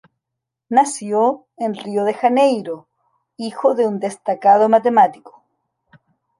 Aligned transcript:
Nació 0.69 1.45
en 1.57 1.75
Río 1.75 2.03
de 2.05 2.15
Janeiro, 2.15 2.87
hijo 3.37 3.75
de 3.75 3.85
un 3.85 3.99
destacado 3.99 4.67
matemático. 4.67 5.43